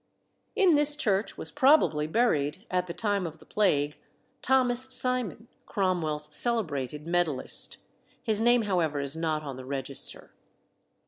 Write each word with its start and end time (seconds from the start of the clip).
In 0.55 0.73
this 0.73 0.95
church 0.95 1.37
was 1.37 1.51
probably 1.51 2.07
buried, 2.07 2.65
at 2.71 2.87
the 2.87 2.91
time 2.95 3.27
of 3.27 3.37
the 3.37 3.45
Plague, 3.45 3.97
Thomas 4.41 4.85
Simon, 4.91 5.47
Cromwell's 5.67 6.35
celebrated 6.35 7.05
medallist. 7.05 7.77
His 8.23 8.41
name, 8.41 8.63
however, 8.63 8.99
is 8.99 9.15
not 9.15 9.43
on 9.43 9.57
the 9.57 9.65
register. 9.65 10.31